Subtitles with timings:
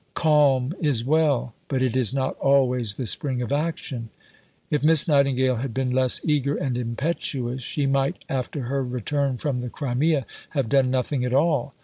[0.15, 4.09] Calm is well; but it is not always the spring of action.
[4.71, 9.61] If Miss Nightingale had been less eager and impetuous, she might, after her return from
[9.61, 10.25] the Crimea,
[10.57, 11.75] have done nothing at all.